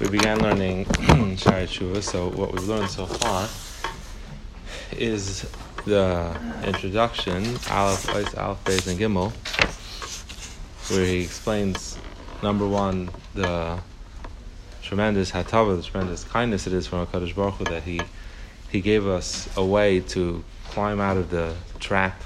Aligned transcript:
we 0.00 0.08
began 0.08 0.40
learning 0.40 0.84
Shaarei 1.36 1.66
Tshuva. 1.66 2.02
So 2.02 2.28
what 2.30 2.52
we've 2.52 2.66
learned 2.66 2.90
so 2.90 3.06
far 3.06 3.48
is 4.96 5.48
the 5.84 6.36
introduction, 6.64 7.44
Aleph, 7.70 8.06
Ois, 8.08 8.36
Aleph, 8.36 8.64
Beis, 8.64 8.88
and 8.88 8.98
Gimel, 8.98 9.30
where 10.90 11.06
he 11.06 11.22
explains, 11.22 11.96
number 12.42 12.66
one, 12.66 13.10
the 13.34 13.78
tremendous 14.82 15.30
hatava, 15.30 15.76
the 15.76 15.82
tremendous 15.82 16.24
kindness 16.24 16.66
it 16.66 16.72
is 16.72 16.86
from 16.86 17.06
HaKadosh 17.06 17.34
Baruch 17.34 17.54
Hu 17.54 17.64
that 17.64 17.84
he, 17.84 18.00
he 18.70 18.80
gave 18.80 19.06
us 19.06 19.48
a 19.56 19.64
way 19.64 20.00
to 20.00 20.42
climb 20.70 21.00
out 21.00 21.16
of 21.16 21.30
the 21.30 21.54
trap 21.78 22.22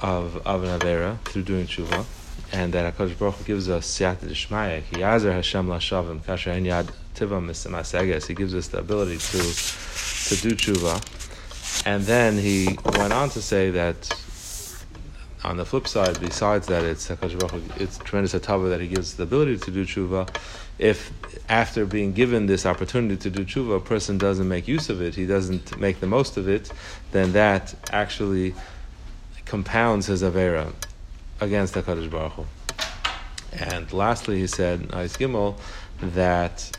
of, 0.00 0.36
of 0.46 0.64
an 0.64 1.18
through 1.24 1.42
doing 1.42 1.66
Tshuva 1.66 2.04
and 2.52 2.72
that 2.72 2.94
Hakadosh 2.96 3.18
Baruch 3.18 3.36
Hu 3.36 3.44
gives 3.44 3.68
us 3.68 3.86
siyata 3.86 4.28
d'shmaya. 4.28 4.82
He 4.82 4.96
yazer 4.96 5.32
Hashem 5.32 5.68
lashavim 5.68 6.20
kasher 6.20 6.52
en 6.52 6.64
yad 6.64 6.90
tivam 7.14 7.46
maseges. 7.46 8.26
He 8.26 8.34
gives 8.34 8.54
us 8.54 8.68
the 8.68 8.78
ability 8.78 9.18
to 9.18 9.38
to 9.38 10.36
do 10.36 10.54
tshuva, 10.54 11.86
and 11.86 12.04
then 12.04 12.38
he 12.38 12.78
went 12.96 13.12
on 13.12 13.30
to 13.30 13.42
say 13.42 13.70
that. 13.70 14.10
On 15.42 15.56
the 15.56 15.64
flip 15.64 15.88
side, 15.88 16.20
besides 16.20 16.66
that, 16.66 16.84
it's 16.84 17.08
Baruch 17.08 17.50
Hu, 17.50 17.62
it's 17.82 17.96
tremendous 17.96 18.34
hatava 18.34 18.68
that 18.68 18.82
he 18.82 18.88
gives 18.88 19.14
the 19.14 19.22
ability 19.22 19.56
to 19.56 19.70
do 19.70 19.86
tshuva. 19.86 20.28
If 20.78 21.10
after 21.48 21.86
being 21.86 22.12
given 22.12 22.44
this 22.44 22.66
opportunity 22.66 23.16
to 23.16 23.30
do 23.30 23.46
tshuva, 23.46 23.78
a 23.78 23.80
person 23.80 24.18
doesn't 24.18 24.46
make 24.46 24.68
use 24.68 24.90
of 24.90 25.00
it, 25.00 25.14
he 25.14 25.24
doesn't 25.24 25.78
make 25.80 26.00
the 26.00 26.06
most 26.06 26.36
of 26.36 26.46
it, 26.46 26.70
then 27.12 27.32
that 27.32 27.74
actually 27.90 28.54
compounds 29.46 30.08
his 30.08 30.22
avera 30.22 30.74
against 31.40 31.74
HaKadosh 31.74 32.10
Baruch 32.10 32.32
Hu. 32.32 32.44
And 33.52 33.92
lastly, 33.92 34.38
he 34.38 34.46
said, 34.46 34.90
Ais 34.92 35.16
Gimel, 35.16 35.58
that 36.00 36.70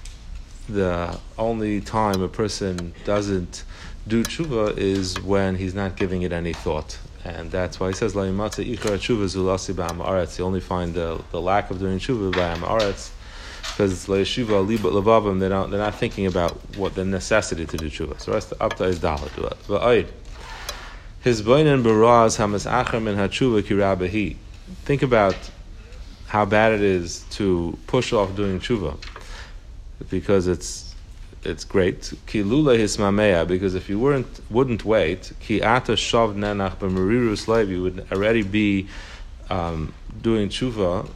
the 0.69 1.19
only 1.37 1.81
time 1.81 2.21
a 2.21 2.27
person 2.27 2.93
doesn't 3.03 3.63
do 4.07 4.23
tshuva 4.23 4.77
is 4.77 5.19
when 5.21 5.55
he's 5.55 5.75
not 5.75 5.95
giving 5.97 6.21
it 6.21 6.31
any 6.31 6.53
thought. 6.53 6.97
And 7.23 7.51
that's 7.51 7.79
why 7.79 7.89
he 7.89 7.93
says, 7.93 8.15
You 8.15 8.21
only 8.21 8.33
find 10.59 10.93
the, 10.93 11.21
the 11.31 11.41
lack 11.41 11.69
of 11.69 11.79
doing 11.79 11.99
tshuva 11.99 12.31
by 12.33 12.55
Amaretz, 12.55 13.11
because 13.61 13.91
it's 13.91 14.07
Le'yeshiva 14.07 14.65
Levavim, 14.77 15.39
they're 15.39 15.49
not, 15.49 15.69
they're 15.69 15.79
not 15.79 15.95
thinking 15.95 16.25
about 16.25 16.53
what 16.77 16.95
the 16.95 17.05
necessity 17.05 17.65
to 17.65 17.77
do 17.77 17.89
tshuva. 17.89 18.19
So 18.19 18.31
the 18.39 18.63
up 18.63 18.75
to 18.77 18.85
his 18.85 18.99
dalit. 18.99 20.07
His 21.19 21.43
boinen 21.43 21.83
baraz 21.83 22.37
hamas 22.39 22.65
acher 22.65 23.01
min 23.03 23.15
hatshuva 23.17 23.63
ki 23.63 23.75
kirabahi 23.75 24.37
think 24.83 25.01
about 25.01 25.35
how 26.27 26.45
bad 26.45 26.71
it 26.71 26.81
is 26.81 27.25
to 27.31 27.77
push 27.87 28.13
off 28.13 28.35
doing 28.35 28.59
tshuva 28.59 28.97
because 30.09 30.47
it's 30.47 30.91
it's 31.43 31.63
great. 31.63 32.13
Ki 32.27 32.43
lula 32.43 32.77
hismamea 32.77 33.47
because 33.47 33.75
if 33.75 33.89
you 33.89 33.99
weren't 33.99 34.41
wouldn't 34.49 34.85
wait, 34.85 35.31
ki 35.39 35.61
ata 35.61 35.93
shav 35.93 36.35
nenach 36.35 36.77
b'merirus 36.77 37.47
leiv, 37.47 37.69
you 37.69 37.81
would 37.81 38.07
already 38.11 38.43
be 38.43 38.87
um, 39.49 39.93
doing 40.21 40.49
tshuva, 40.49 41.09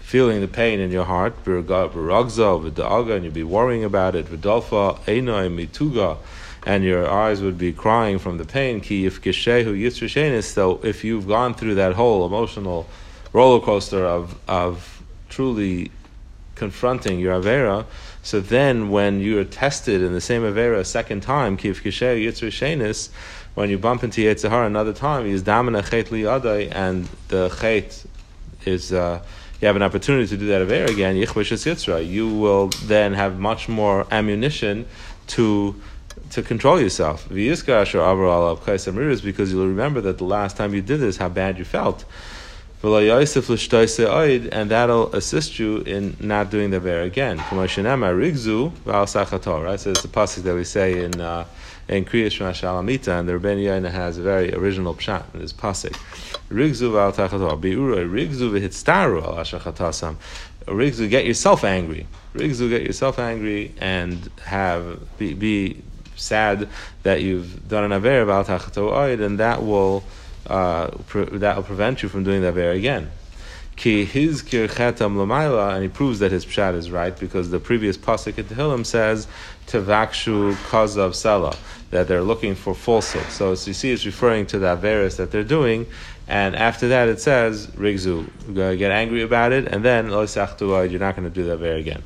feeling 0.00 0.40
the 0.40 0.48
pain 0.48 0.80
in 0.80 0.90
your 0.90 1.04
heart, 1.04 1.44
v'ragza 1.44 1.92
v'da'aga, 1.92 3.16
and 3.16 3.24
you'd 3.24 3.34
be 3.34 3.42
worrying 3.42 3.84
about 3.84 4.14
it, 4.14 4.26
v'dalfa 4.26 4.98
einoi 5.00 5.50
mituga, 5.50 6.18
and 6.64 6.84
your 6.84 7.10
eyes 7.10 7.42
would 7.42 7.58
be 7.58 7.72
crying 7.72 8.18
from 8.18 8.38
the 8.38 8.44
pain. 8.44 8.80
Ki 8.80 9.06
if. 9.06 9.20
So 10.44 10.80
if 10.82 11.04
you've 11.04 11.26
gone 11.26 11.54
through 11.54 11.74
that 11.76 11.94
whole 11.94 12.26
emotional 12.26 12.86
roller 13.32 13.64
coaster 13.64 14.04
of 14.04 14.38
of 14.48 15.02
truly 15.28 15.90
confronting 16.54 17.18
your 17.18 17.40
avera, 17.40 17.84
so 18.22 18.40
then 18.40 18.90
when 18.90 19.20
you 19.20 19.38
are 19.40 19.44
tested 19.44 20.02
in 20.02 20.12
the 20.12 20.20
same 20.20 20.42
avera 20.42 20.78
a 20.78 20.84
second 20.84 21.22
time, 21.22 21.56
ki 21.56 21.70
if 21.70 21.82
yitzrishenis, 21.82 23.10
when 23.54 23.68
you 23.68 23.78
bump 23.78 24.04
into 24.04 24.22
Yetzirah 24.22 24.66
another 24.66 24.92
time, 24.92 25.26
is 25.26 25.42
damina 25.42 25.88
chet 25.88 26.06
liyadai, 26.06 26.72
and 26.74 27.08
the 27.28 27.48
chet 27.60 28.04
is. 28.64 28.92
Uh, 28.92 29.22
you 29.60 29.66
have 29.66 29.76
an 29.76 29.82
opportunity 29.82 30.26
to 30.26 30.36
do 30.36 30.46
that 30.46 30.66
avera 30.66 30.88
again, 30.90 31.14
you 32.04 32.28
will 32.28 32.68
then 32.82 33.14
have 33.14 33.38
much 33.38 33.68
more 33.68 34.04
ammunition 34.10 34.84
to 35.28 35.80
to 36.32 36.42
control 36.42 36.80
yourself. 36.80 37.28
Because 37.28 37.92
you'll 39.52 39.68
remember 39.68 40.00
that 40.00 40.18
the 40.18 40.24
last 40.24 40.56
time 40.56 40.74
you 40.74 40.82
did 40.82 40.98
this, 41.00 41.18
how 41.18 41.28
bad 41.28 41.58
you 41.58 41.64
felt. 41.64 42.04
And 42.84 44.70
that'll 44.70 45.14
assist 45.14 45.58
you 45.58 45.78
in 45.78 46.16
not 46.20 46.50
doing 46.50 46.70
the 46.70 46.80
bear 46.80 47.02
again. 47.02 47.36
Right? 47.36 47.70
So 47.70 47.86
it's 47.86 48.02
the 50.02 50.08
pasuk 50.08 50.42
that 50.42 50.54
we 50.54 50.64
say 50.64 51.04
in 51.04 51.20
uh, 51.20 51.46
in 51.88 52.04
Kriyash 52.04 52.38
Shalamita, 52.38 53.18
and 53.18 53.28
the 53.28 53.32
Rabbeinu 53.32 53.64
Yonah 53.64 53.90
has 53.90 54.16
a 54.16 54.22
very 54.22 54.54
original 54.54 54.94
pshat 54.94 55.34
in 55.34 55.40
this 55.40 55.52
pasuk. 55.52 55.92
Rigzu 56.48 56.92
v'al 56.92 57.12
tachator, 57.12 57.60
bi'ura, 57.60 58.08
rigzu 58.08 58.50
v'hitstaru 58.50 59.20
al 59.22 59.34
ashachatasam. 59.34 60.16
Rigzu, 60.66 61.10
get 61.10 61.26
yourself 61.26 61.64
angry. 61.64 62.06
Rigzu, 62.34 62.68
get 62.68 62.82
yourself 62.82 63.18
angry 63.18 63.74
and 63.80 64.30
have 64.44 65.00
be, 65.18 65.34
be 65.34 65.82
sad 66.22 66.68
that 67.02 67.22
you've 67.22 67.68
done 67.68 67.84
an 67.84 67.92
aver 67.92 68.22
about 68.22 68.46
oid, 68.46 69.20
and 69.20 69.38
that 69.38 69.62
will 69.62 70.04
uh, 70.46 70.88
pre- 71.06 71.24
that 71.38 71.56
will 71.56 71.62
prevent 71.62 72.02
you 72.02 72.08
from 72.08 72.24
doing 72.24 72.42
the 72.42 72.48
aver 72.48 72.70
again. 72.70 73.10
Ki 73.76 74.04
his 74.04 74.42
kirchetam 74.42 75.16
lamaila, 75.16 75.74
and 75.74 75.82
he 75.82 75.88
proves 75.88 76.18
that 76.18 76.30
his 76.30 76.44
pshat 76.44 76.74
is 76.74 76.90
right 76.90 77.18
because 77.18 77.50
the 77.50 77.58
previous 77.58 77.96
pasuk 77.96 78.38
at 78.38 78.46
Tehillim 78.46 78.84
says 78.84 79.26
tevakshu 79.66 80.54
kazav 80.70 81.10
sela 81.10 81.56
that 81.90 82.08
they're 82.08 82.22
looking 82.22 82.54
for 82.54 82.74
falsehood. 82.74 83.26
So, 83.30 83.54
so 83.54 83.68
you 83.68 83.74
see, 83.74 83.92
it's 83.92 84.06
referring 84.06 84.46
to 84.46 84.58
the 84.58 84.76
averis 84.76 85.16
that 85.18 85.30
they're 85.30 85.44
doing, 85.44 85.86
and 86.32 86.56
after 86.56 86.88
that, 86.88 87.10
it 87.10 87.20
says, 87.20 87.66
Rigzu, 87.66 88.26
get 88.78 88.90
angry 88.90 89.20
about 89.20 89.52
it, 89.52 89.66
and 89.66 89.84
then, 89.84 90.06
you're 90.06 90.26
not 90.26 91.14
going 91.14 91.28
to 91.28 91.30
do 91.30 91.44
that 91.44 91.58
very 91.58 91.80
again. 91.80 92.02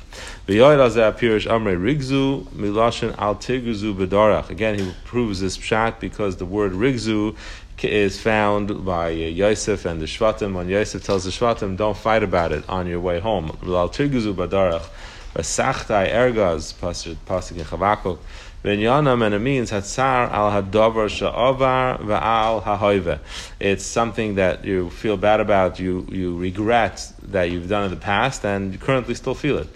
Again, 4.49 4.79
he 4.79 4.93
proves 5.05 5.39
this 5.39 5.57
pshat 5.57 6.01
because 6.01 6.35
the 6.35 6.45
word 6.45 6.73
Rigzu 6.73 7.37
is 7.81 8.19
found 8.19 8.85
by 8.85 9.11
Yosef 9.11 9.85
and 9.85 10.01
the 10.01 10.05
Shvatim. 10.05 10.53
When 10.55 10.67
Yosef 10.67 11.05
tells 11.05 11.23
the 11.23 11.29
Shvatim, 11.29 11.77
don't 11.77 11.95
fight 11.95 12.21
about 12.21 12.51
it 12.51 12.67
on 12.67 12.85
your 12.85 12.99
way 12.99 13.21
home. 13.21 13.57
Al 13.63 13.87
Tirguzu 13.87 14.35
Bedarach. 14.35 14.89
Ergaz, 15.37 16.73
Pasuk 16.73 17.57
in 17.57 17.63
Chavakuk. 17.63 18.17
V'inyanam, 18.63 19.25
and 19.25 19.35
it 19.35 19.39
means 19.39 19.71
hatzar 19.71 20.31
al 20.31 20.51
hadavar 20.51 21.07
sha'avar 21.07 21.99
va'al 21.99 22.63
ha'hoive. 22.63 23.19
It's 23.59 23.85
something 23.85 24.35
that 24.35 24.65
you 24.65 24.89
feel 24.89 25.17
bad 25.17 25.39
about, 25.39 25.79
you, 25.79 26.07
you 26.09 26.37
regret 26.37 27.11
that 27.21 27.51
you've 27.51 27.69
done 27.69 27.85
in 27.85 27.91
the 27.91 27.97
past, 27.97 28.45
and 28.45 28.73
you 28.73 28.79
currently 28.79 29.13
still 29.13 29.35
feel 29.35 29.59
it. 29.59 29.67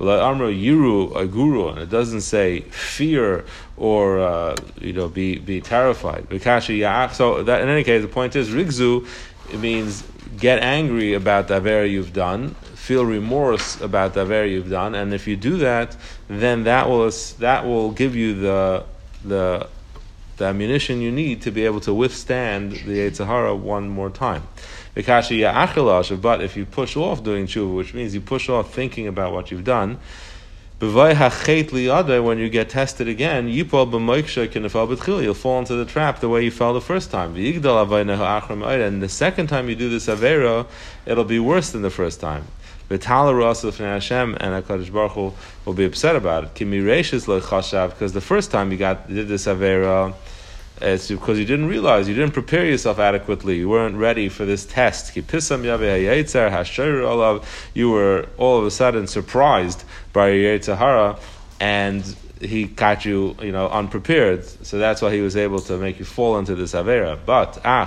Amro 0.00 0.50
yiru 0.50 1.14
a 1.14 1.26
guru, 1.26 1.68
and 1.68 1.78
it 1.78 1.90
doesn't 1.90 2.22
say 2.22 2.60
fear 2.60 3.44
or 3.76 4.18
uh, 4.18 4.56
you 4.80 4.92
know 4.92 5.08
be 5.08 5.38
be 5.38 5.60
terrified. 5.60 6.26
So 6.30 7.42
that 7.44 7.60
in 7.62 7.68
any 7.68 7.84
case, 7.84 8.02
the 8.02 8.08
point 8.08 8.34
is 8.34 8.50
rigzu. 8.50 9.06
It 9.50 9.58
means 9.58 10.04
get 10.38 10.62
angry 10.62 11.14
about 11.14 11.48
the 11.48 11.56
aver 11.56 11.84
you've 11.84 12.12
done, 12.12 12.54
feel 12.74 13.04
remorse 13.04 13.80
about 13.80 14.14
the 14.14 14.22
aver 14.22 14.46
you've 14.46 14.70
done, 14.70 14.94
and 14.94 15.12
if 15.12 15.26
you 15.26 15.36
do 15.36 15.56
that, 15.58 15.96
then 16.28 16.64
that 16.64 16.88
will 16.88 17.10
that 17.38 17.64
will 17.64 17.90
give 17.90 18.16
you 18.16 18.34
the 18.34 18.84
the 19.24 19.68
the 20.36 20.44
ammunition 20.46 21.00
you 21.00 21.12
need 21.12 21.42
to 21.42 21.50
be 21.50 21.64
able 21.64 21.80
to 21.80 21.92
withstand 21.94 22.72
the 22.72 22.98
Yetzer 22.98 23.26
Hara 23.26 23.54
one 23.54 23.88
more 23.88 24.10
time. 24.10 24.42
But 24.94 25.08
if 26.42 26.56
you 26.56 26.66
push 26.66 26.96
off 26.96 27.22
doing 27.22 27.46
tshuva, 27.46 27.76
which 27.76 27.94
means 27.94 28.14
you 28.14 28.20
push 28.20 28.48
off 28.48 28.74
thinking 28.74 29.06
about 29.06 29.32
what 29.32 29.50
you've 29.50 29.64
done, 29.64 29.98
when 30.82 32.38
you 32.38 32.48
get 32.48 32.68
tested 32.68 33.06
again, 33.06 33.46
you'll 33.46 33.68
fall 33.68 33.86
into 35.60 35.74
the 35.76 35.84
trap 35.84 36.18
the 36.18 36.28
way 36.28 36.42
you 36.42 36.50
fell 36.50 36.74
the 36.74 36.80
first 36.80 37.12
time. 37.12 37.36
And 37.36 39.00
the 39.00 39.08
second 39.08 39.46
time 39.46 39.68
you 39.68 39.76
do 39.76 39.88
this 39.88 40.08
avera, 40.08 40.66
it'll 41.06 41.22
be 41.22 41.38
worse 41.38 41.70
than 41.70 41.82
the 41.82 41.90
first 41.90 42.18
time. 42.18 42.48
Hashem 42.88 44.36
and 44.40 44.64
Hakadosh 44.64 44.92
Baruch 44.92 45.12
Hu 45.12 45.32
will 45.64 45.74
be 45.74 45.84
upset 45.84 46.16
about 46.16 46.42
it. 46.42 46.54
because 46.56 48.12
the 48.12 48.20
first 48.20 48.50
time 48.50 48.72
you 48.72 48.78
got 48.78 49.06
did 49.06 49.28
this 49.28 49.46
avera, 49.46 50.12
it's 50.82 51.08
because 51.08 51.38
you 51.38 51.44
didn't 51.44 51.68
realize 51.68 52.08
you 52.08 52.14
didn't 52.14 52.32
prepare 52.32 52.66
yourself 52.66 52.98
adequately. 52.98 53.56
You 53.56 53.68
weren't 53.68 53.96
ready 53.96 54.28
for 54.28 54.44
this 54.44 54.66
test. 54.66 55.16
You 57.74 57.90
were 57.90 58.28
all 58.38 58.58
of 58.58 58.66
a 58.66 58.70
sudden 58.70 59.06
surprised 59.06 59.84
by 60.12 60.30
Yetzer 60.30 60.76
Hara, 60.76 61.18
and 61.60 62.16
he 62.40 62.66
caught 62.66 63.04
you, 63.04 63.36
you 63.40 63.52
know, 63.52 63.68
unprepared. 63.68 64.44
So 64.44 64.78
that's 64.78 65.00
why 65.00 65.12
he 65.14 65.20
was 65.20 65.36
able 65.36 65.60
to 65.60 65.76
make 65.78 65.98
you 65.98 66.04
fall 66.04 66.38
into 66.38 66.54
this 66.54 66.72
avera. 66.72 67.18
But 67.24 67.60
ah, 67.64 67.86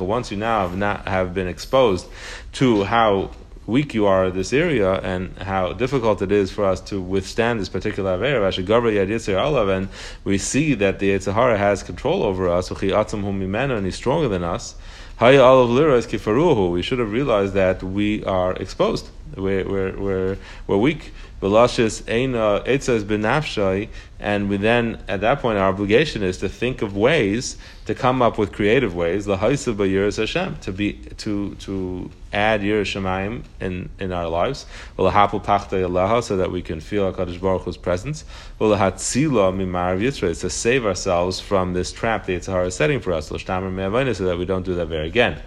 once 0.00 0.30
you 0.30 0.36
now 0.36 0.68
have 0.68 0.76
not 0.76 1.08
have 1.08 1.32
been 1.34 1.48
exposed 1.48 2.06
to 2.52 2.84
how 2.84 3.30
weak 3.66 3.94
you 3.94 4.06
are 4.06 4.26
in 4.26 4.34
this 4.34 4.52
area 4.52 4.94
and 5.00 5.36
how 5.38 5.72
difficult 5.72 6.22
it 6.22 6.32
is 6.32 6.50
for 6.50 6.64
us 6.64 6.80
to 6.80 7.00
withstand 7.00 7.60
this 7.60 7.68
particular 7.68 8.18
Avera, 8.18 9.76
and 9.76 9.88
we 10.24 10.38
see 10.38 10.74
that 10.74 10.98
the 10.98 11.10
Yetzer 11.10 11.32
Hara 11.34 11.58
has 11.58 11.82
control 11.82 12.22
over 12.22 12.48
us, 12.48 12.70
and 12.70 13.84
he's 13.84 13.96
stronger 13.96 14.28
than 14.28 14.42
us. 14.44 14.74
We 15.20 16.82
should 16.82 16.98
have 16.98 17.12
realized 17.12 17.54
that 17.54 17.82
we 17.82 18.24
are 18.24 18.54
exposed. 18.54 19.10
We're, 19.36 19.68
we're, 19.68 20.36
we're, 20.66 20.76
weak. 20.76 21.12
Velashis 21.40 22.02
Eina 22.02 22.66
Eitzas 22.66 23.02
Benafshai, 23.02 23.88
and 24.18 24.50
we 24.50 24.58
then 24.58 25.02
at 25.08 25.22
that 25.22 25.40
point 25.40 25.56
our 25.56 25.70
obligation 25.70 26.22
is 26.22 26.36
to 26.38 26.50
think 26.50 26.82
of 26.82 26.94
ways 26.94 27.56
to 27.86 27.94
come 27.94 28.20
up 28.20 28.36
with 28.36 28.52
creative 28.52 28.94
ways, 28.94 29.26
Lahaisa 29.26 29.74
Bayiras 29.74 30.18
Hashem, 30.18 30.56
to 30.56 30.70
be 30.70 30.92
to 31.16 31.54
to 31.54 32.10
add 32.32 32.60
yiras 32.60 32.82
Shamayim 32.82 33.42
in, 33.58 33.88
in 33.98 34.12
our 34.12 34.28
lives, 34.28 34.66
Lahapu 34.98 35.42
Pachta 35.42 35.80
Yalaha, 35.80 36.22
so 36.22 36.36
that 36.36 36.52
we 36.52 36.60
can 36.60 36.78
feel 36.78 37.10
HaKadosh 37.10 37.40
Baruch 37.40 37.62
Hu's 37.62 37.78
presence, 37.78 38.24
Lahatzila 38.60 39.54
Mimar 39.54 39.98
Yitzra, 39.98 40.38
to 40.38 40.50
save 40.50 40.84
ourselves 40.84 41.40
from 41.40 41.72
this 41.72 41.90
trap 41.90 42.26
the 42.26 42.36
Yetzer 42.36 42.52
Hara 42.52 42.66
is 42.66 42.74
setting 42.74 43.00
for 43.00 43.14
us, 43.14 43.28
so 43.28 43.36
that 43.38 44.36
we 44.38 44.44
don't 44.44 44.64
do 44.64 44.74
that 44.74 44.86
very 44.86 45.08
again. 45.08 45.40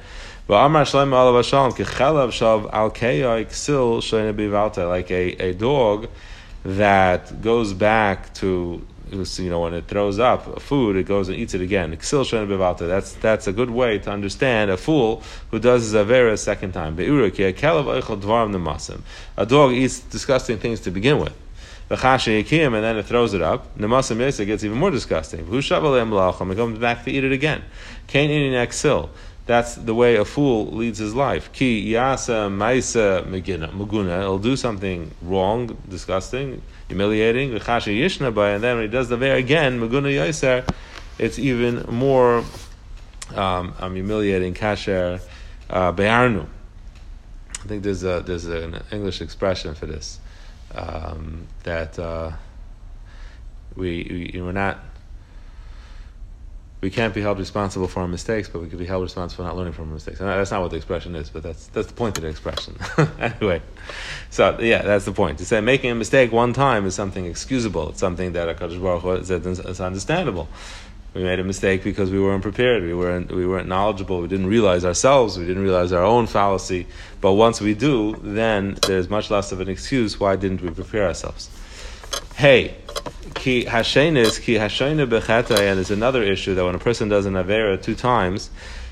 Like 0.45 0.75
a, 5.11 5.41
a 5.41 5.53
dog 5.53 6.09
that 6.65 7.41
goes 7.41 7.73
back 7.73 8.33
to 8.35 8.85
you 9.11 9.49
know 9.49 9.61
when 9.61 9.73
it 9.73 9.87
throws 9.87 10.19
up 10.19 10.61
food, 10.61 10.95
it 10.97 11.05
goes 11.05 11.29
and 11.29 11.37
eats 11.37 11.53
it 11.53 11.61
again. 11.61 11.91
That's 11.91 13.13
that's 13.13 13.47
a 13.47 13.53
good 13.53 13.69
way 13.69 13.99
to 13.99 14.11
understand 14.11 14.69
a 14.71 14.75
fool 14.77 15.23
who 15.51 15.59
does 15.59 15.83
his 15.83 15.93
avera 15.93 16.33
a 16.33 16.37
second 16.37 16.73
time. 16.73 16.99
A 19.37 19.45
dog 19.45 19.71
eats 19.71 19.99
disgusting 19.99 20.57
things 20.57 20.79
to 20.81 20.91
begin 20.91 21.19
with. 21.19 21.33
And 21.89 21.99
then 21.99 22.97
it 22.97 23.05
throws 23.05 23.33
it 23.33 23.41
up. 23.41 23.77
Namasim 23.77 24.45
gets 24.45 24.63
even 24.63 24.77
more 24.77 24.89
disgusting. 24.89 25.41
It 25.41 26.55
comes 26.55 26.79
back 26.79 27.03
to 27.03 27.11
eat 27.11 27.23
it 27.23 27.31
again. 27.31 27.61
Kain 28.07 28.31
in 28.31 28.53
that's 29.45 29.75
the 29.75 29.93
way 29.93 30.15
a 30.15 30.23
fool 30.23 30.67
leads 30.67 30.99
his 30.99 31.13
life. 31.13 31.51
Ki 31.51 31.91
yasa 31.91 32.49
maisa 32.49 33.25
muguna. 33.25 34.21
He'll 34.21 34.39
do 34.39 34.55
something 34.55 35.11
wrong, 35.21 35.77
disgusting, 35.89 36.61
humiliating. 36.87 37.51
V'chasha 37.51 37.93
yishna 37.97 38.33
by, 38.33 38.51
and 38.51 38.63
then 38.63 38.77
when 38.77 38.85
he 38.85 38.89
does 38.89 39.09
the 39.09 39.17
very 39.17 39.39
again, 39.39 39.79
muguna 39.79 40.13
yaser, 40.13 40.67
it's 41.19 41.37
even 41.37 41.85
more 41.89 42.43
um, 43.35 43.73
um, 43.79 43.95
humiliating. 43.95 44.53
Kasher 44.53 45.19
uh, 45.69 45.91
be'arnu. 45.91 46.47
I 47.63 47.67
think 47.67 47.83
there's 47.83 48.03
a 48.03 48.21
there's 48.25 48.45
an 48.45 48.81
English 48.91 49.21
expression 49.21 49.75
for 49.75 49.85
this 49.85 50.19
um, 50.73 51.47
that 51.63 51.97
uh, 51.99 52.31
we, 53.75 54.31
we 54.33 54.41
we're 54.41 54.51
not 54.51 54.79
we 56.83 56.89
can't 56.89 57.13
be 57.13 57.21
held 57.21 57.39
responsible 57.39 57.87
for 57.87 58.01
our 58.01 58.09
mistakes, 58.09 58.49
but 58.49 58.61
we 58.61 58.67
can 58.67 58.77
be 58.77 58.85
held 58.85 59.03
responsible 59.03 59.45
for 59.45 59.47
not 59.47 59.55
learning 59.55 59.71
from 59.71 59.87
our 59.87 59.93
mistakes. 59.93 60.19
And 60.19 60.27
that's 60.27 60.51
not 60.51 60.61
what 60.61 60.69
the 60.69 60.75
expression 60.75 61.15
is, 61.15 61.29
but 61.29 61.41
that's 61.41 61.67
that's 61.67 61.87
the 61.87 61.93
point 61.93 62.17
of 62.17 62.23
the 62.23 62.29
expression. 62.29 62.77
anyway, 63.19 63.61
so 64.29 64.59
yeah, 64.59 64.81
that's 64.81 65.05
the 65.05 65.13
point. 65.13 65.37
To 65.37 65.45
say 65.45 65.61
making 65.61 65.91
a 65.91 65.95
mistake 65.95 66.33
one 66.33 66.51
time 66.51 66.85
is 66.85 66.93
something 66.93 67.25
excusable. 67.25 67.89
It's 67.89 68.01
something 68.01 68.33
that 68.33 68.49
Hakadosh 68.49 68.81
Baruch 68.81 69.01
Hu 69.01 69.11
is 69.13 69.79
understandable. 69.79 70.49
We 71.13 71.23
made 71.23 71.39
a 71.39 71.43
mistake 71.45 71.85
because 71.85 72.11
we 72.11 72.19
weren't 72.19 72.41
prepared. 72.41 72.83
We 72.83 72.93
weren't 72.93 73.31
we 73.31 73.47
weren't 73.47 73.69
knowledgeable. 73.69 74.19
We 74.19 74.27
didn't 74.27 74.47
realize 74.47 74.83
ourselves. 74.83 75.37
We 75.37 75.45
didn't 75.45 75.63
realize 75.63 75.93
our 75.93 76.03
own 76.03 76.27
fallacy. 76.27 76.87
But 77.21 77.33
once 77.33 77.61
we 77.61 77.75
do, 77.75 78.17
then 78.21 78.77
there's 78.87 79.09
much 79.09 79.31
less 79.31 79.53
of 79.53 79.61
an 79.61 79.69
excuse. 79.69 80.19
Why 80.19 80.35
didn't 80.35 80.61
we 80.61 80.69
prepare 80.71 81.07
ourselves? 81.07 81.49
Hey, 82.35 82.75
ki 83.35 83.65
hashenis 83.65 84.41
ki 84.41 84.55
hashena 84.55 85.07
becheta, 85.07 85.57
and 85.59 85.77
there's 85.77 85.91
another 85.91 86.23
issue 86.23 86.55
that 86.55 86.63
when 86.65 86.75
a 86.75 86.79
person 86.79 87.09
does 87.09 87.25
an 87.25 87.33
avera 87.33 87.81
two 87.81 87.95
times, 87.95 88.49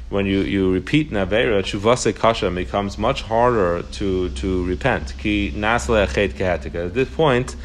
when 0.10 0.25
you, 0.25 0.42
you 0.42 0.74
repeat 0.74 1.10
avera, 1.12 1.63
chuvase 1.63 2.13
kasha 2.13 2.52
becomes 2.52 2.98
much 2.98 3.22
harder 3.22 3.84
to, 3.94 4.30
to 4.31 4.66
repent. 4.66 5.13
Ki 5.18 5.54
nasle 5.56 6.06
kehetika. 6.08 6.88
At 6.88 6.94
this 6.94 7.10
point, 7.10 7.56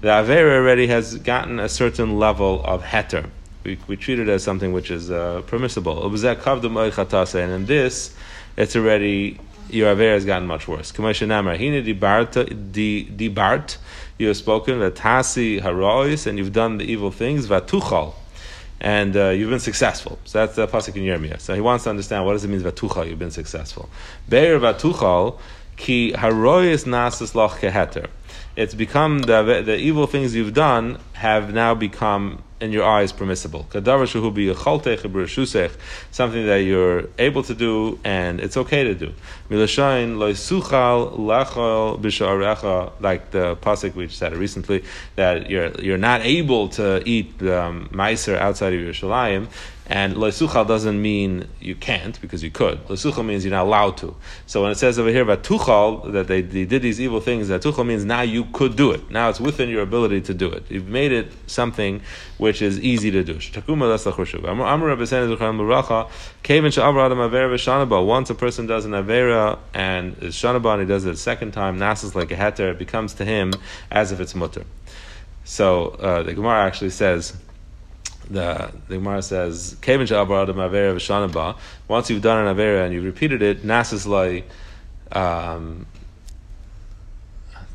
the 0.00 0.08
avera 0.08 0.56
already 0.56 0.86
has 0.86 1.18
gotten 1.18 1.60
a 1.60 1.68
certain 1.68 2.18
level 2.18 2.64
of 2.64 2.82
heter. 2.82 3.28
We, 3.64 3.78
we 3.86 3.96
treat 3.96 4.18
it 4.18 4.28
as 4.28 4.42
something 4.42 4.72
which 4.72 4.90
is 4.90 5.10
uh, 5.10 5.42
permissible. 5.46 6.06
And 6.06 7.52
in 7.52 7.66
this, 7.66 8.14
it's 8.56 8.76
already 8.76 9.38
your 9.72 9.94
avera 9.94 10.14
has 10.14 10.24
gotten 10.24 10.46
much 10.46 10.68
worse. 10.68 10.92
Dibart, 10.92 12.36
you 14.18 14.28
have 14.28 14.36
spoken 14.36 14.78
tasi 14.92 15.60
harois, 15.60 16.26
and 16.26 16.38
you've 16.38 16.52
done 16.52 16.78
the 16.78 16.84
evil 16.84 17.10
things 17.10 17.46
vatuchal, 17.46 18.14
and 18.80 19.16
uh, 19.16 19.30
you've 19.30 19.50
been 19.50 19.60
successful. 19.60 20.18
So 20.24 20.38
that's 20.38 20.56
the 20.56 20.66
pasuk 20.66 20.96
in 20.96 21.02
Yirmiyah. 21.02 21.40
So 21.40 21.54
he 21.54 21.60
wants 21.60 21.84
to 21.84 21.90
understand 21.90 22.26
what 22.26 22.32
does 22.32 22.44
it 22.44 22.48
mean 22.48 22.60
vatuchal? 22.60 23.08
You've 23.08 23.18
been 23.18 23.30
successful. 23.30 23.88
Beir 24.28 24.58
vatuchal 24.58 25.38
ki 25.76 26.12
harois 26.12 26.84
nasas 26.84 27.34
loch 27.34 27.60
keheter. 27.60 28.08
It's 28.56 28.74
become 28.74 29.20
the 29.20 29.62
the 29.64 29.76
evil 29.76 30.06
things 30.06 30.34
you've 30.34 30.54
done 30.54 30.98
have 31.14 31.54
now 31.54 31.74
become 31.74 32.42
in 32.60 32.72
your 32.72 32.84
eyes 32.84 33.12
permissible. 33.12 33.66
Something 33.72 33.84
that 36.46 36.58
you're 36.58 37.04
able 37.18 37.42
to 37.42 37.54
do 37.54 37.98
and 38.04 38.40
it's 38.40 38.56
okay 38.56 38.84
to 38.84 38.94
do. 38.94 39.12
Like 39.48 39.68
the 43.30 43.56
pasuk 43.56 43.94
we 43.94 44.08
had 44.08 44.36
recently, 44.36 44.84
that 45.16 45.50
you're 45.50 45.70
you're 45.80 45.98
not 45.98 46.20
able 46.22 46.68
to 46.70 47.02
eat 47.06 47.42
um, 47.42 47.88
outside 47.94 48.72
of 48.74 48.80
Yerushalayim, 48.80 49.46
and 49.86 50.14
loisuchal 50.14 50.66
doesn't 50.68 51.02
mean 51.02 51.48
you 51.60 51.74
can't 51.74 52.20
because 52.20 52.42
you 52.44 52.50
could. 52.50 52.78
Loisuchal 52.86 53.24
means 53.26 53.44
you're 53.44 53.50
not 53.50 53.66
allowed 53.66 53.96
to. 53.98 54.14
So 54.46 54.62
when 54.62 54.70
it 54.70 54.76
says 54.76 54.98
over 55.00 55.08
here 55.10 55.22
about 55.22 55.42
tuchal 55.42 56.12
that 56.12 56.28
they, 56.28 56.42
they 56.42 56.64
did 56.64 56.82
these 56.82 57.00
evil 57.00 57.20
things, 57.20 57.48
that 57.48 57.62
tuchal 57.62 57.84
means 57.84 58.04
now 58.04 58.22
you 58.22 58.44
could 58.52 58.76
do 58.76 58.92
it. 58.92 59.10
Now 59.10 59.28
it's 59.30 59.40
within 59.40 59.68
your 59.68 59.82
ability 59.82 60.20
to 60.22 60.34
do 60.34 60.48
it. 60.50 60.64
You've 60.68 60.86
made 60.86 61.10
it 61.10 61.32
something 61.48 62.02
which 62.38 62.62
is 62.62 62.78
easy 62.78 63.10
to 63.10 63.24
do. 63.24 63.34
Once 68.04 68.30
a 68.30 68.34
person 68.34 68.66
does 68.66 68.84
an 68.84 68.92
avera 68.92 69.58
and 69.74 70.22
is 70.22 70.34
shanaba 70.36 70.72
and 70.72 70.82
he 70.82 70.86
does 70.86 71.04
it 71.04 71.14
a 71.14 71.16
second 71.16 71.50
time, 71.52 71.78
nasas 71.78 72.14
like 72.14 72.30
a 72.30 72.36
heter, 72.36 72.70
it 72.70 72.78
becomes 72.78 73.14
to 73.14 73.24
him 73.24 73.52
as 73.90 74.12
if 74.12 74.20
it's 74.20 74.34
mutter. 74.36 74.64
So 75.44 75.88
uh, 75.88 76.22
the 76.22 76.34
Gemara 76.34 76.64
actually 76.64 76.90
says 76.90 77.36
the 78.30 78.72
the 78.88 78.96
Gemara 78.96 79.22
says, 79.22 79.76
"Kevin 79.80 80.06
Adam 80.06 80.56
Avera 80.56 80.94
v'Shanaba." 80.94 81.56
Once 81.88 82.10
you've 82.10 82.22
done 82.22 82.46
an 82.46 82.56
Avera 82.56 82.84
and 82.84 82.94
you've 82.94 83.04
repeated 83.04 83.42
it, 83.42 83.62
Nasas 83.64 84.06
like, 84.06 84.48
um, 85.12 85.86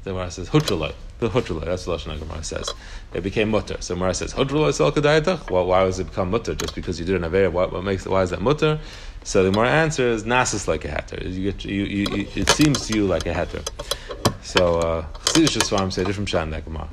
the 0.03 0.11
Gemara 0.11 0.31
says 0.31 0.49
Hutralai. 0.49 0.93
The 1.19 1.29
Hutralai. 1.29 1.65
That's 1.65 1.85
what 1.87 1.99
Lashon 1.99 2.19
Gemara 2.19 2.43
says. 2.43 2.73
It 3.13 3.21
became 3.21 3.49
mutter. 3.49 3.77
So 3.79 3.95
Gemara 3.95 4.13
says 4.13 4.33
Hutralai 4.33 4.71
Salkadayatach? 4.71 5.49
Well, 5.49 5.65
why 5.65 5.83
was 5.83 5.99
it 5.99 6.05
become 6.05 6.31
mutter? 6.31 6.55
Just 6.55 6.75
because 6.75 6.99
you 6.99 7.05
did 7.05 7.21
an 7.21 7.29
Avera, 7.29 7.51
what, 7.51 7.71
what 7.71 7.83
makes 7.83 8.05
it? 8.05 8.09
Why 8.09 8.21
is 8.21 8.29
that 8.29 8.41
mutter? 8.41 8.79
So 9.23 9.43
the 9.43 9.51
Gemara 9.51 9.69
answers 9.69 10.23
Nasas 10.23 10.67
like 10.67 10.85
a 10.85 10.89
hatter. 10.89 11.17
You 11.27 11.51
get 11.51 11.65
you, 11.65 11.83
you, 11.83 12.05
you, 12.15 12.27
it 12.35 12.49
seems 12.49 12.87
to 12.87 12.97
you 12.97 13.05
like 13.07 13.25
a 13.25 13.33
hatter. 13.33 13.61
So 14.41 14.79
uh, 14.79 15.05
Chassidish 15.25 15.57
Svarim 15.57 15.91
say 15.91 16.03
different 16.03 16.29
shan 16.29 16.51
Gemara 16.51 16.89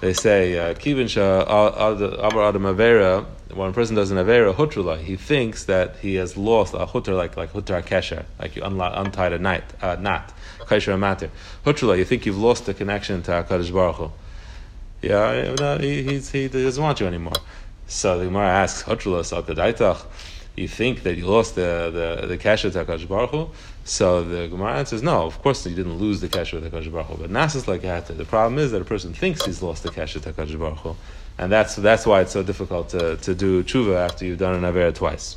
they 0.00 0.12
say 0.12 0.58
uh, 0.58 0.74
kivin 0.74 1.08
avar 1.16 2.48
adam 2.48 2.62
avera. 2.62 3.26
When 3.54 3.70
a 3.70 3.72
person 3.72 3.96
does 3.96 4.10
an 4.10 4.18
avera 4.18 4.54
hutrula, 4.54 4.98
he 4.98 5.16
thinks 5.16 5.64
that 5.64 5.96
he 5.96 6.16
has 6.16 6.36
lost 6.36 6.74
a 6.74 6.86
hutra 6.86 7.16
like 7.16 7.36
like 7.36 7.52
hutra 7.52 7.82
kesher, 7.82 8.24
like 8.38 8.56
you 8.56 8.62
untied 8.62 9.32
a 9.32 9.38
knot, 9.38 9.62
uh, 9.80 9.96
knot, 9.96 10.32
kesher 10.60 10.98
matter. 10.98 11.30
Hutrula, 11.64 11.96
you 11.96 12.04
think 12.04 12.26
you've 12.26 12.38
lost 12.38 12.66
the 12.66 12.74
connection 12.74 13.22
to 13.22 13.30
Hakadosh 13.30 13.72
Baruch 13.72 13.96
Hu. 13.96 14.10
Yeah, 15.02 15.54
no, 15.58 15.78
he, 15.78 16.02
he, 16.02 16.18
he 16.18 16.48
doesn't 16.48 16.82
want 16.82 17.00
you 17.00 17.06
anymore. 17.06 17.34
So 17.86 18.18
the 18.18 18.24
Gemara 18.24 18.48
asks, 18.48 18.82
Hutrula 18.82 19.20
sakadaitach 19.20 20.04
you 20.56 20.68
think 20.68 21.02
that 21.02 21.16
you 21.16 21.26
lost 21.26 21.54
the 21.54 22.18
the, 22.20 22.26
the 22.26 22.38
kasha 22.38 22.70
to 22.70 22.84
Hakadosh 22.84 23.06
Baruch 23.08 23.30
Hu. 23.30 23.48
So 23.84 24.24
the 24.24 24.48
Gemara 24.48 24.78
answers, 24.78 25.02
no, 25.02 25.22
of 25.22 25.40
course 25.42 25.64
you 25.66 25.76
didn't 25.76 25.98
lose 25.98 26.20
the 26.20 26.28
kasha 26.28 26.60
to 26.60 26.70
Hakadosh 26.70 26.90
Baruch 26.90 27.06
Hu, 27.06 27.16
but 27.18 27.30
Nasas 27.30 27.68
like. 27.68 27.82
The 27.82 28.24
problem 28.24 28.58
is 28.58 28.72
that 28.72 28.82
a 28.82 28.84
person 28.84 29.12
thinks 29.12 29.44
he's 29.44 29.62
lost 29.62 29.82
the 29.82 29.90
kasha 29.90 30.20
to 30.20 30.32
Hakadosh 30.32 30.58
Baruch 30.58 30.78
Hu, 30.78 30.96
and 31.38 31.52
that's 31.52 31.76
that's 31.76 32.06
why 32.06 32.22
it's 32.22 32.32
so 32.32 32.42
difficult 32.42 32.88
to, 32.90 33.16
to 33.16 33.34
do 33.34 33.62
tshuva 33.62 33.96
after 33.96 34.24
you've 34.24 34.38
done 34.38 34.54
an 34.54 34.72
avera 34.72 34.94
twice. 34.94 35.36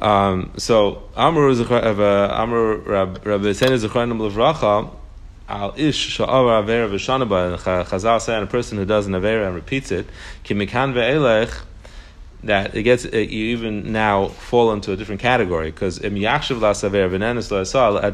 Um, 0.00 0.52
so 0.56 1.02
Amr 1.14 1.50
Amr 1.50 2.76
Rabbi 2.76 3.52
Sena 3.52 3.76
Zechronim 3.76 4.18
Levracha 4.18 4.90
al 5.46 5.74
ish 5.76 6.16
sha'avar 6.16 6.64
avera 6.64 6.88
v'shanaba. 6.88 7.58
Chazal 7.84 8.20
say 8.20 8.40
a 8.40 8.46
person 8.46 8.78
who 8.78 8.86
does 8.86 9.06
an 9.06 9.12
avera 9.12 9.46
and 9.46 9.54
repeats 9.54 9.92
it, 9.92 10.06
ki 10.42 10.54
mikan 10.54 10.94
ve'elech 10.94 11.64
that 12.44 12.74
it 12.74 12.82
gets 12.84 13.04
it, 13.04 13.30
you 13.30 13.56
even 13.56 13.92
now 13.92 14.28
fall 14.28 14.72
into 14.72 14.92
a 14.92 14.96
different 14.96 15.20
category 15.20 15.70
because 15.70 15.98
at 15.98 16.12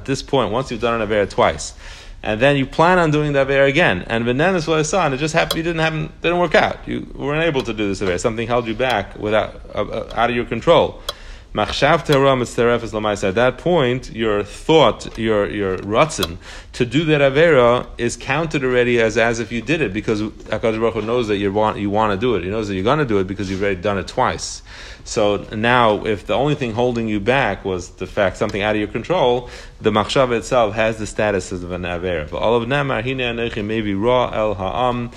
this 0.04 0.22
point, 0.22 0.52
once 0.52 0.70
you've 0.70 0.80
done 0.80 1.00
an 1.00 1.02
aver 1.02 1.26
twice, 1.26 1.74
and 2.22 2.40
then 2.40 2.56
you 2.56 2.66
plan 2.66 2.98
on 2.98 3.10
doing 3.10 3.32
the 3.32 3.40
aver 3.40 3.64
again, 3.64 4.02
and 4.08 4.24
venenis 4.24 4.94
and 4.94 5.14
it 5.14 5.18
just 5.18 5.34
happened, 5.34 5.58
you 5.58 5.62
didn't 5.62 5.80
happen, 5.80 6.12
didn't 6.22 6.38
work 6.38 6.54
out. 6.54 6.86
You 6.88 7.06
weren't 7.14 7.44
able 7.44 7.62
to 7.62 7.72
do 7.72 7.88
this 7.88 8.02
aver. 8.02 8.18
Something 8.18 8.48
held 8.48 8.66
you 8.66 8.74
back 8.74 9.16
without 9.18 9.60
uh, 9.74 9.82
uh, 9.82 10.12
out 10.14 10.30
of 10.30 10.36
your 10.36 10.46
control. 10.46 11.00
At 11.58 13.34
that 13.34 13.54
point, 13.58 14.12
your 14.12 14.42
thought, 14.42 15.18
your 15.18 15.50
your 15.50 15.78
rutzen 15.78 16.36
to 16.72 16.84
do 16.84 17.04
that 17.06 17.20
avera 17.20 17.86
is 17.96 18.16
counted 18.16 18.62
already 18.62 19.00
as 19.00 19.16
as 19.16 19.40
if 19.40 19.50
you 19.50 19.62
did 19.62 19.80
it 19.80 19.94
because 19.94 20.20
Hakadosh 20.20 20.78
Baruch 20.80 20.94
Hu 20.94 21.02
knows 21.02 21.28
that 21.28 21.38
you 21.38 21.52
want 21.52 21.78
you 21.78 21.88
want 21.88 22.12
to 22.12 22.18
do 22.18 22.34
it. 22.34 22.44
He 22.44 22.50
knows 22.50 22.68
that 22.68 22.74
you're 22.74 22.84
going 22.84 22.98
to 22.98 23.06
do 23.06 23.18
it 23.18 23.26
because 23.26 23.50
you've 23.50 23.62
already 23.62 23.80
done 23.80 23.96
it 23.96 24.06
twice. 24.06 24.62
So 25.04 25.46
now, 25.54 26.04
if 26.04 26.26
the 26.26 26.34
only 26.34 26.56
thing 26.56 26.72
holding 26.72 27.08
you 27.08 27.20
back 27.20 27.64
was 27.64 27.90
the 27.90 28.06
fact 28.06 28.36
something 28.36 28.60
out 28.60 28.74
of 28.74 28.80
your 28.80 28.88
control, 28.88 29.48
the 29.80 29.90
machshava 29.90 30.36
itself 30.36 30.74
has 30.74 30.98
the 30.98 31.06
status 31.06 31.52
of 31.52 31.70
an 31.70 31.82
avera. 31.82 32.28
But 32.28 32.38
all 32.38 32.56
of 32.56 32.68
nemar 32.68 33.02
hine 33.02 33.66
maybe 33.66 33.94
raw 33.94 34.30
el 34.30 34.54
ha'am 34.54 35.10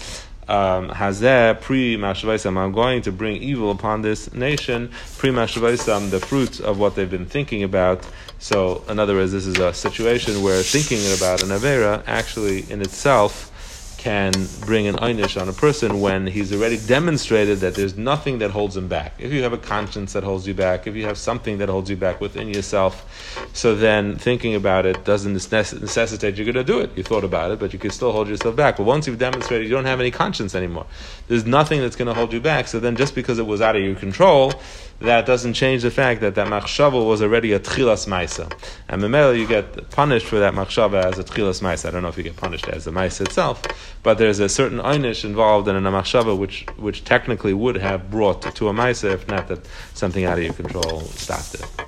um, 0.50 0.90
Hazeh 0.90 1.62
pre 1.62 1.96
Mashavaisam, 1.96 2.58
I'm 2.58 2.72
going 2.72 3.04
to 3.04 3.12
bring 3.12 3.42
evil 3.42 3.72
upon 3.72 4.02
this 4.02 4.34
nation, 4.34 4.92
pre 5.18 5.30
Mashavaisam, 5.30 6.10
the 6.10 6.20
fruits 6.20 6.60
of 6.60 6.80
what 6.80 6.96
they've 6.96 7.10
been 7.10 7.28
thinking 7.28 7.64
about. 7.64 8.06
So, 8.40 8.84
in 8.90 9.00
other 9.00 9.16
words, 9.16 9.32
this 9.32 9.46
is 9.46 9.60
a 9.60 9.74
situation 9.74 10.42
where 10.42 10.62
thinking 10.64 11.02
about 11.16 11.44
an 11.44 11.50
Avera 11.50 12.04
actually 12.08 12.70
in 12.72 12.82
itself 12.82 13.52
can 14.00 14.32
bring 14.62 14.88
an 14.88 14.96
einish 14.96 15.40
on 15.40 15.50
a 15.50 15.54
person 15.54 16.00
when 16.00 16.26
he's 16.26 16.54
already 16.54 16.78
demonstrated 16.78 17.60
that 17.60 17.76
there's 17.76 17.98
nothing 17.98 18.40
that 18.40 18.50
holds 18.50 18.78
him 18.78 18.88
back. 18.88 19.14
If 19.20 19.34
you 19.34 19.44
have 19.44 19.52
a 19.52 19.58
conscience 19.58 20.14
that 20.14 20.24
holds 20.24 20.48
you 20.48 20.54
back, 20.54 20.88
if 20.88 20.96
you 20.96 21.04
have 21.06 21.18
something 21.18 21.58
that 21.58 21.68
holds 21.68 21.90
you 21.90 21.98
back 21.98 22.22
within 22.22 22.48
yourself, 22.48 23.06
so 23.52 23.76
then 23.76 24.16
thinking 24.16 24.56
about 24.56 24.86
it 24.86 25.04
doesn't 25.04 25.34
necessitate 25.34 26.38
you're 26.38 26.46
going 26.46 26.56
to 26.56 26.64
do 26.64 26.80
it. 26.80 26.98
You 26.98 27.04
thought 27.04 27.26
about 27.26 27.52
it, 27.52 27.60
but 27.60 27.74
you 27.74 27.80
can 27.80 27.92
still 27.92 28.14
hold 28.14 28.30
yourself 28.30 28.56
back. 28.56 28.78
But 28.78 28.86
once 28.86 29.06
you've 29.06 29.20
demonstrated 29.20 29.68
you 29.68 29.76
don't 29.76 29.84
have 29.84 30.00
any 30.00 30.12
conscience 30.12 30.56
anymore, 30.56 30.86
there's 31.28 31.46
nothing 31.46 31.82
that's 31.82 31.98
going 31.98 32.08
to 32.08 32.14
hold 32.14 32.32
you 32.32 32.40
back. 32.40 32.70
So 32.70 32.80
then 32.80 32.96
just 32.96 33.14
because 33.16 33.38
it 33.38 33.48
was 33.48 33.60
out 33.60 33.76
of 33.76 33.82
your 33.82 33.96
control, 33.96 34.54
that 35.00 35.26
doesn't 35.26 35.54
change 35.54 35.84
the 35.84 35.92
fact 35.92 36.22
that 36.22 36.36
that 36.36 36.48
machshava 36.48 37.06
was 37.06 37.22
already 37.22 37.54
a 37.54 37.60
tchilas 37.60 38.08
maisa. 38.08 38.52
And 38.88 39.02
memela, 39.02 39.38
you 39.38 39.48
get 39.48 39.90
punished 39.92 40.26
for 40.26 40.40
that 40.40 40.54
machshava 40.54 41.06
as 41.06 41.18
a 41.18 41.24
tchilas 41.24 41.62
maisa. 41.62 41.88
I 41.88 41.92
don't 41.92 42.04
know 42.04 42.10
if 42.10 42.18
you 42.18 42.24
get 42.24 42.36
punished 42.36 42.68
as 42.68 42.86
a 42.86 42.92
maisa 42.92 43.22
itself, 43.22 43.64
but 44.04 44.18
there's 44.18 44.40
a 44.40 44.50
certain 44.50 44.80
einish 44.80 45.24
involved 45.24 45.68
in 45.68 45.76
a 45.76 45.82
machshava 45.82 46.38
which, 46.38 46.66
which 46.78 47.04
technically 47.06 47.54
would 47.54 47.76
have 47.76 48.12
brought 48.12 48.42
to 48.56 48.68
a 48.68 48.74
maisa 48.74 49.14
if 49.14 49.28
not 49.28 49.48
that 49.48 49.66
something 49.94 50.26
out 50.26 50.38
of 50.38 50.44
your 50.44 50.54
control 50.54 51.02
stopped 51.02 51.56
it. 51.56 51.86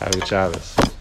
Have 0.00 0.14
a 0.14 0.18
good 0.18 0.28
Shabbos. 0.28 0.93